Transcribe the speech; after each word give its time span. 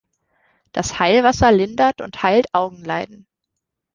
Das 0.71 0.97
Heilwasser 0.97 1.51
lindert 1.51 2.01
und 2.01 2.23
heilt 2.23 2.55
Augenleiden. 2.55 3.27